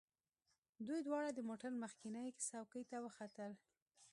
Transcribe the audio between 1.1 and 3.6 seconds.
د موټر مخکینۍ څوکۍ ته وختل